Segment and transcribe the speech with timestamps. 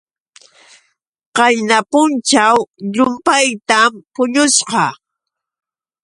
[1.37, 2.57] Qayna punćhaw
[2.93, 4.85] llumpaytam puñusqa.